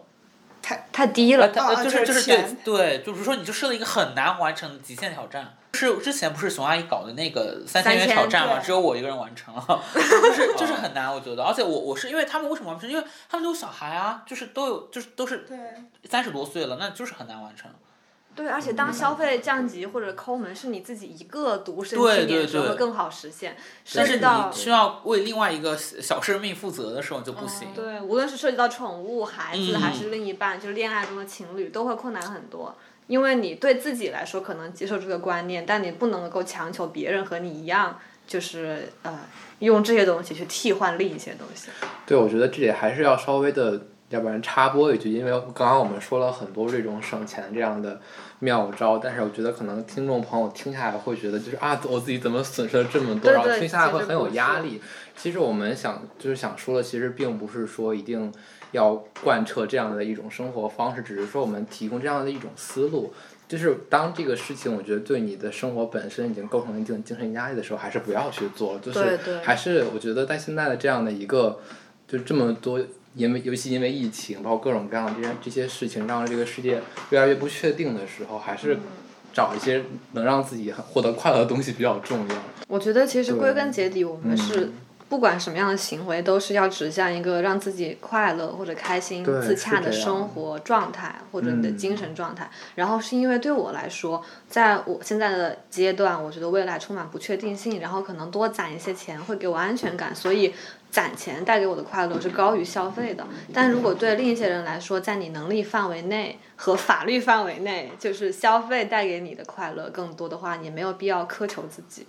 [0.61, 5.55] 太太低了，就是就是对对，就比如说你就设了一个很难完成的极限挑战。
[5.75, 8.57] 是之前不是熊阿姨搞的那个三千元挑战嘛？
[8.59, 11.43] 只有我一个人完成了， 就是就是很难，我觉得。
[11.43, 12.89] 而且我我是因为他们为什么完成？
[12.89, 15.45] 因为他们都有小孩啊，就是都有就是都是
[16.09, 17.69] 三十多岁了，那就是很难完成。
[18.35, 23.55] 对，而且当消费降级或者抠门是你自己一个独生青年的时候会更好实现。
[23.93, 27.69] 但是你需要为另外一个小生命负责的时候就不行。
[27.73, 32.75] 对，无论是涉及到宠物、孩子还是另一半，就是恋爱中的情侣，都会困难很多。
[33.07, 39.19] 因为你对自己来说可能接受这个观念，但你不能够强求别人和你一样，就是呃
[39.59, 41.69] 用这些东西去替换另一些东西。
[42.05, 47.99] 对，我觉得这里还是要稍微的要不然插播一句，因为刚刚我们说了很多这种省钱这样的
[48.39, 54.81] 妙招，但是我觉得可能听众朋友听下来会觉得就是啊，我自己怎么损失了这么多，对然后听下来会很有压力。
[55.15, 58.31] 其实我们想就是想说的，其实并不是说一定
[58.75, 63.13] 要贯彻这样的一种生活方式，只是说我们提供这样的一种思路。
[63.47, 68.79] 就是当这个事情，我觉得对你的生活本身已经构成一定精神压力的时候，还是不要去做。
[68.79, 71.59] 就是还是我觉得在现在的这样的一个，
[72.07, 72.79] 就这么多，
[73.13, 78.79] 因为尤其因为疫情，包括各种各样的这些这些事情，让这个世界越来越不确定的时候，还是
[79.31, 82.35] 找一些能让自己获得快乐的东西比较重要。
[82.67, 84.73] 我觉得其实归根结底，我们是嗯
[85.07, 92.49] 不管什么样的行为，都是要指向一个让自己快乐或者开心、自洽的生活状态，或者你的嗯精神状态。
[92.75, 100.53] 然后是因为对我来说，在我现在的阶段，我觉得未来充满不确定性，然后可能多攒一些钱会给我安全感，所以。
[100.91, 112.07] 攒钱带给我的快乐是高于消费的，但如果对另一些人来说，在你能力范围内和法律范围内，就是消费带给你的快乐更多的话，你没有必要苛求自己。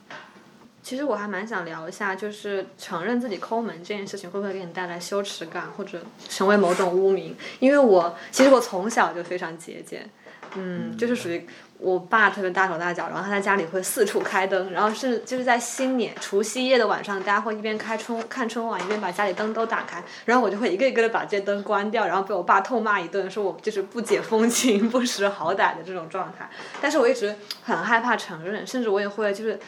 [0.87, 7.37] 其实我还蛮想聊一下，就是承认自己抠门这件事情会不会给你带来羞耻感，或者成为某种污名？
[7.59, 10.09] 因为我其实我从小就非常节俭，
[10.55, 11.45] 嗯，就是属于
[11.78, 26.49] 我爸特别大手大脚，然后他在家里会四处开灯，然后是就是在新年除夕夜的晚上，大家会一边开春看春晚，一边把家里灯都打开，然后我就会一个一个的把这些灯关掉，然后被我爸痛骂一顿，说我就是不解风情、不识好歹的这种状态。
[26.80, 27.34] 但是我一直
[27.64, 29.59] 很害怕承认，甚至我也会就是。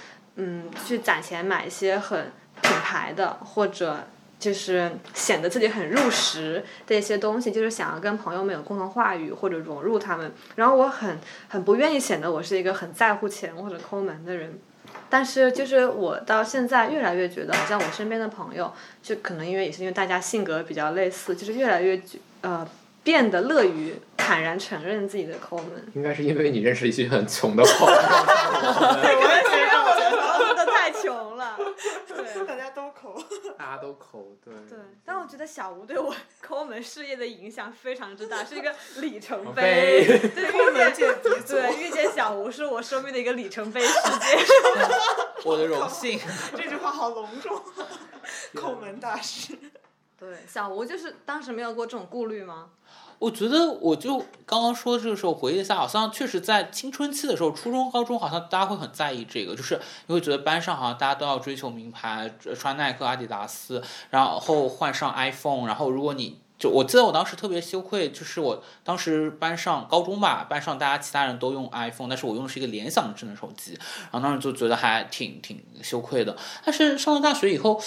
[0.40, 2.32] 嗯，去攒钱买一些很
[2.62, 4.06] 品牌的，或者
[4.38, 10.32] 就是显得自己很入时的一些东西，就是想要跟朋友们有共同话语或者融入他们。
[10.54, 11.18] 然后我很
[11.48, 14.58] 很不愿意显得我是一个很在乎钱或者抠门的人。
[15.10, 18.72] 但是，就是我到现在越来越觉得，好像我身边的朋友，
[19.02, 22.66] 就可能因为也是因为大家性格比较类似，就是越来越觉呃
[23.02, 25.92] 变得乐于坦然承认自己的抠门。
[25.94, 27.94] 应该是因为你认识一些很穷的朋友。
[27.94, 31.56] 我也觉得我的朋友都太穷了，
[32.06, 32.46] 对。
[32.46, 33.20] 大家都抠。
[33.58, 34.54] 大家都抠，对。
[34.68, 40.18] 对，但我觉得小吴对我 抠门事业的影响非常之大，是一个里程碑碑。
[40.34, 44.38] 对，遇见界鼻祖对遇见小吴是我生命的一个里程碑事件。
[45.44, 46.20] 我的荣幸。
[46.56, 47.60] 这句话好隆重，
[48.54, 49.56] 抠门大师。
[50.18, 52.70] 对，小吴就是当时没有过这种顾虑吗？
[53.20, 73.78] 我觉得，我就刚刚说这个时候回忆一下，好像确实在青春期的时候，初中、高中好像大家会很在意这个，就是你会觉得班上好像大家都要追求名牌，穿耐克、阿迪达斯，然后换上 iPhone，然后如果你就我记得我当时特别羞愧，就是我当时班上高中吧，班上大家其他人都用 iPhone，但是我用的是一个联想的智能手机，
[74.10, 76.36] 然后当时就觉得还挺挺羞愧的。
[76.64, 77.80] 但是上了大学以后，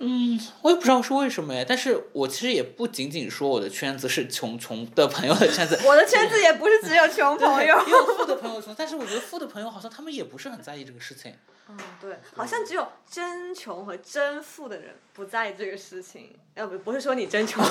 [0.00, 7.76] 嗯，我也不知道是为什么呀，但是我其实也不仅仅说我的圈子是穷穷的朋友的圈子， 我的圈子也不是只有穷朋友。
[7.86, 11.32] 也有富的朋友穷，但是我觉得富的朋友好像他们也不是很在意这个事情。
[11.70, 16.36] 嗯，对，好像只有真穷和真富的人不在意这个事情。
[16.54, 17.62] 要不不是说你真穷。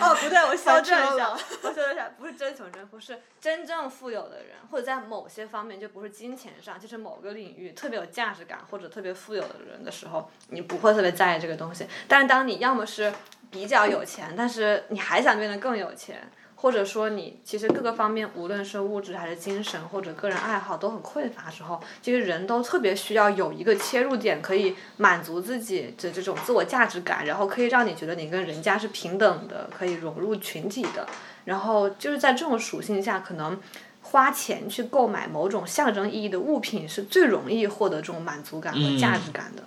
[0.00, 1.30] 哦，不对，我修正一下，
[1.62, 11.86] 我修正一下，不是真穷真富，是真正富有的人，或者在某些方面，就不是金钱上，就是某个领域特别有价值感或者特别富有的人的时候，你不会特别在意这个东西。
[12.06, 13.12] 但是当你要么是
[13.50, 16.30] 比较有钱，但是你还想变得更有钱。
[16.62, 31.06] 或者说你其实各个方面，无论是物质还是精神或者个人爱好都很匮乏的时候，其实人都特别需要有一个切入点，可以满足自己的这种自我价值感，然后可以让你觉得你跟人家是平等的，可以融入群体的。
[31.46, 33.58] 然后就是在这种属性下，可能
[34.02, 39.62] 花钱去购买某种象征意义的物品，是最容易获得这种满足感和价值感的。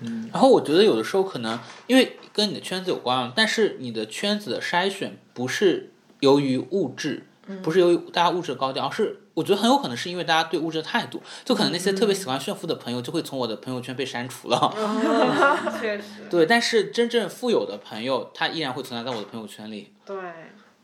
[0.00, 5.92] 嗯然后我觉得有的时候可能因为跟你的圈子有关，但是你的圈子的筛选不是
[6.24, 7.22] 由于物质，
[7.62, 14.74] 不是由于大家物质的高调，而是我觉得很有可能是因为大家对物质的态度，就可能那些特别喜欢炫富的朋友就会从我的朋友圈被删除了。
[15.80, 19.92] 确实，对，但是真正富有的朋友，他依然会存在在我的朋友圈里。
[20.06, 20.16] 对，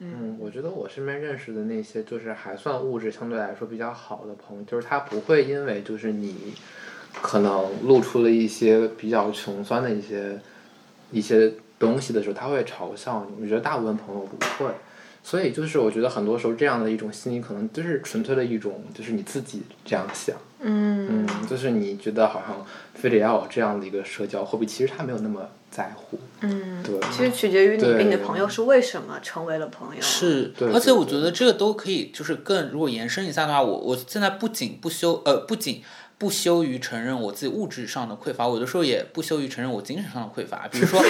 [0.00, 6.54] 嗯，我觉得我身边认识的那些就是还算物质相对来说比较好的朋友，就是他不会因为就是你
[7.22, 10.38] 可能露出了一些比较穷酸的一些
[11.10, 13.42] 一些东西的时候，他会嘲笑你。
[13.42, 14.70] 我觉得大部分朋友不会，
[15.22, 26.98] 所以就是我觉得很多时候这样的一种心理，可能就是纯粹的一种就是你自己这样想，嗯嗯，就是你觉得好像非得要有这样的一个社交货币，其实他没有那么在乎，嗯，对。
[27.12, 30.02] 其实取决于你跟你的朋友是为什么成为了朋友。
[30.02, 35.82] 是，对而且我觉得这个都可以，就是更如果延伸一下的话，我我现在不仅不羞呃不仅
[36.18, 40.68] 不羞于承认我自己物质上的匮乏，我有的时候也不羞于承认我精神上的匮乏。
[40.70, 41.00] 比如说，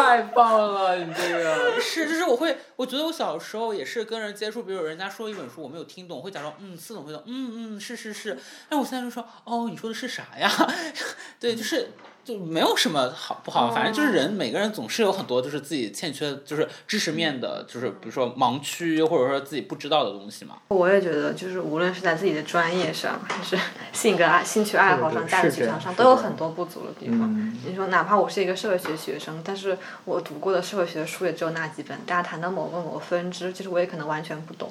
[0.00, 8.38] 太棒了，你这个是，就是我会，我觉得我小时候也是跟人接触，比如人家说一本书我没有听懂，会假装嗯似懂非懂，嗯嗯是是是，
[8.68, 10.50] 但我现在就说哦你说的是啥呀？
[11.38, 11.90] 对，就是
[12.38, 20.56] 就没有什么好不好，反正就是人每个人总是有很多就是自己欠缺，就是知识面的，就是比如说盲区或者说自己不知道的东西嘛。
[20.68, 23.58] 我也觉得，就是无论是在自己的专业上，还是
[23.92, 27.20] 性格爱、兴趣爱好上、价值取向上，都有很多不足的地方。
[27.22, 34.70] 嗯你说，哪怕我是一个社会学学生，但是我读过的社会学的书也只有那几本，大家谈到某个某个分支，其实我也可能完全不懂。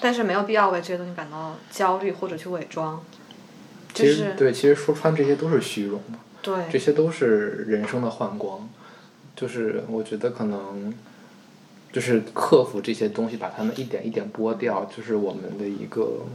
[0.00, 3.02] 但是没有必要为这些东西感到焦虑或者去伪装。
[3.92, 8.68] 就其是实对，其实说穿这些都是虚荣嘛，这些都是人生的幻光。
[9.36, 10.92] 就是我觉得可能，
[11.92, 16.26] 就是克服这些东西，把它们一点一点剥掉，就是我们的一个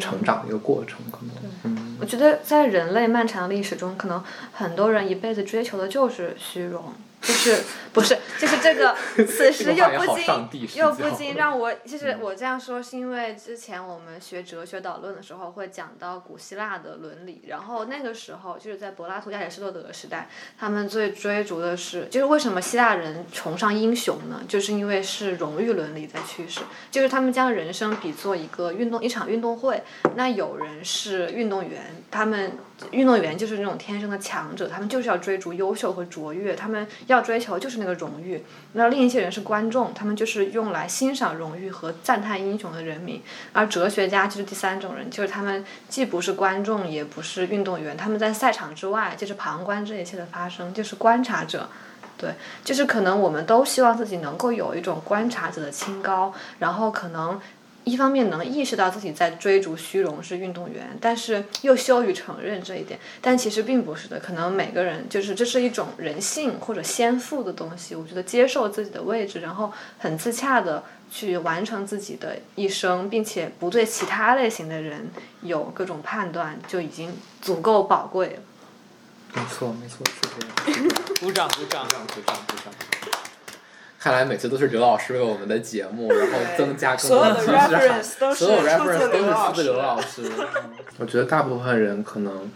[0.00, 1.34] 成长的一个过程，可能。
[1.62, 4.20] 嗯，我觉得在人类漫长的历史中，可能
[4.52, 7.58] 很多人一辈子追求的就是虚荣，就是
[7.92, 8.96] 不是就是这个，
[9.26, 24.40] 此时又不禁又不禁让我，就是我这样说是因为之前我们学哲学导论的时候会讲到古希腊的伦理，然后那个时候就是在柏拉图、亚里士多德的时代，他们最追逐的是，就是为什么希腊人崇尚英雄呢？
[24.48, 26.60] 就是因为是荣誉伦理在驱使，
[26.90, 29.82] 就是他们将人生比作一个运动一场运动会，
[30.14, 32.52] 那有人是运动员，他们
[32.90, 38.42] 运动员就是那种天生的强者，他们就是要追逐优秀和卓越，他们要追求就是那个荣誉。
[38.72, 43.22] 那另一些人是观众，他们就是用来欣赏荣誉和赞叹英雄的人民。
[43.52, 51.68] 而哲学家就是第三种人，就是他们既不是观众，也不是运动员，他们在赛场之外，就是旁观这一切的发生，就是观察者。
[52.16, 57.40] 对，就是可能我们都希望自己能够有一种观察者的清高，然后可能
[57.84, 63.00] 一方面能意识到自己在追逐虚荣是运动员，但是又羞于承认这一点。
[63.20, 67.94] 但其实并不是的，可能每个人就是这是一种人性或者先赋的东西。
[67.94, 75.10] 我觉得接受自己的位置，然后很自洽的去完成自己的一生，并且不对其他类型的人
[75.42, 78.42] 有各种判断，就已经足够宝贵了。
[79.32, 80.88] 没错，没错，是这样。
[81.20, 81.90] 鼓掌鼓掌鼓。
[81.90, 83.19] 掌，鼓掌，鼓掌。
[84.00, 90.22] 看来每次都是刘老师为我们的节目， 然后增加更多的知识所有 reference 都是出自刘老师。
[90.24, 90.46] 嗯
[90.96, 92.50] 我觉得大部分人可能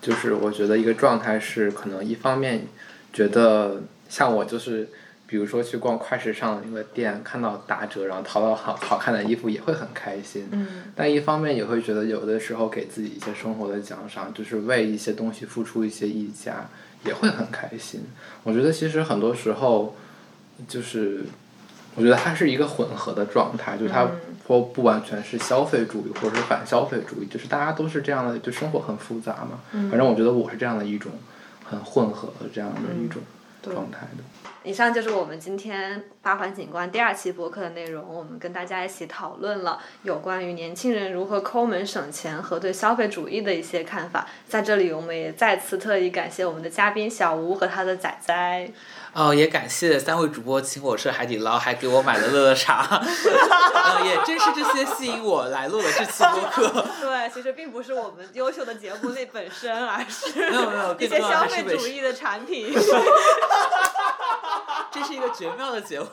[0.00, 2.66] 就是，我觉得一个状态是，可能一方面
[3.12, 4.88] 觉得像我就是，
[5.26, 10.48] 比如说去逛快时尚的那个店，看到打折，然后淘到好好看的衣服也会很开心。
[10.52, 16.68] 嗯，但一方面也会觉得有的时候给自己一些生活的奖赏，就是为一些东西付出一些溢价，
[17.04, 18.04] 也会很开心。
[18.44, 19.94] 我觉得其实很多时候，
[20.68, 21.24] 就是
[21.94, 24.10] 我觉得它是一个混合的状态，就是它嗯
[24.46, 29.60] 或不完全是消费主义，或者是反消费主义，就是大家都是这样的，就生活很复杂嘛。
[29.72, 31.12] 嗯反正我觉得我是这样的一种
[31.64, 33.22] 很混合的这样的一种
[33.62, 34.24] 状态的。
[34.66, 38.02] 以上就是我们今天八环景观第二期博客的内容。
[38.02, 44.26] 我们跟大家一起讨论了有关于年轻人如何抠门省钱和对消费主义的一些看法。
[44.48, 48.70] 在这里，我们也再次特意感谢我们的嘉宾小吴和他的仔仔。
[49.14, 53.00] 哦，也感谢三位主播请我吃海底捞，还给我买了乐乐茶。
[53.00, 56.84] 呃， 也正是这些吸引我来录了这期播客。
[57.00, 62.74] 对，其实并不是我们优秀的节目那本身，而是没有没有，一些消费主义的产品。
[64.90, 66.06] 这是一个绝妙的结尾。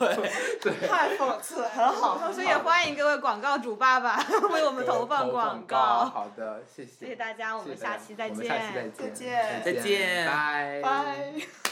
[0.87, 2.17] 太讽刺，很好。
[2.17, 5.77] 同时也欢迎各位广告主爸爸为我们投放广告。
[6.05, 6.91] 好的，谢谢。
[6.99, 8.37] 谢谢大家，我们下期再见。
[8.37, 9.61] 我们下期再见。
[9.63, 11.70] 再见再见拜拜。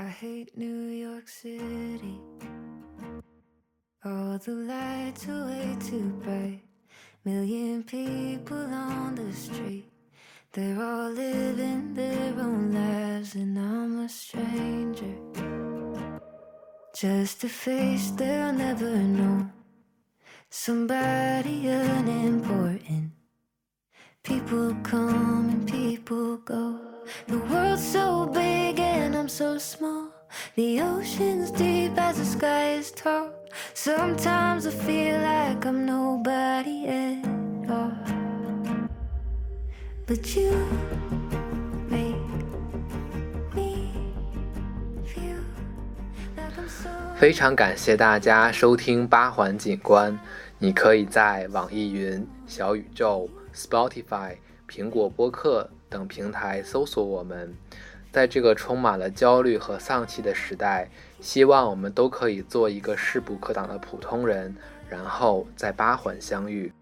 [0.00, 2.18] I hate New York City.
[4.02, 6.62] All the lights are way too bright.
[7.22, 9.92] Million people on the street.
[10.54, 15.16] They're all living their own lives, and I'm a stranger.
[16.96, 19.50] Just a face they'll never know.
[20.48, 23.10] Somebody unimportant.
[24.22, 26.90] People come and people go.
[27.26, 28.09] The world's so
[29.40, 30.08] so small.
[30.54, 33.30] The ocean's deep as the sky is tall.
[33.72, 37.24] Sometimes I feel like I'm nobody at
[37.70, 37.90] all.
[40.06, 40.52] But you
[41.88, 42.20] make
[43.54, 43.94] me
[45.06, 45.40] feel
[46.36, 46.90] like I'm so.
[47.16, 50.20] 非常感谢大家收听八环景观。
[50.58, 54.36] 你可以在网易云、小宇宙、Spotify、
[54.68, 57.56] 苹果播客等平台搜索我们。
[58.10, 60.88] 在这个充满了焦虑和丧气的时代
[61.20, 64.54] 希望我们都可以做一个势不可挡的普通人
[64.88, 66.72] 然后在八环相遇。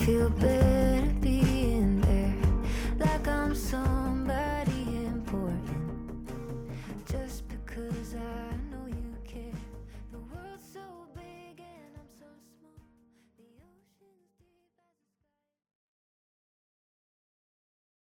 [0.00, 0.79] Feel better.